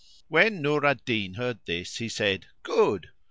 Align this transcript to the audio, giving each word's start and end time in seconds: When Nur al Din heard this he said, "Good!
When 0.29 0.63
Nur 0.63 0.83
al 0.83 0.95
Din 1.05 1.35
heard 1.35 1.59
this 1.67 1.97
he 1.97 2.09
said, 2.09 2.47
"Good! 2.63 3.09